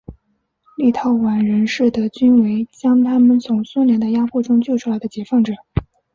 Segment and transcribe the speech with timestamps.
[0.77, 5.53] 立陶宛人视德军为将他们从苏联的压迫中救出来的解放者。